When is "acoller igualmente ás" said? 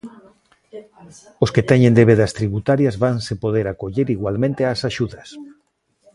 3.67-4.81